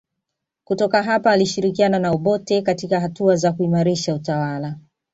Kutoka 0.63 1.03
hapa 1.03 1.31
alishirikiana 1.31 1.99
na 1.99 2.11
Obote 2.11 2.61
katika 2.61 2.99
hatua 2.99 3.35
za 3.35 3.51
kuimarisha 3.51 4.15
utawala 4.15 4.77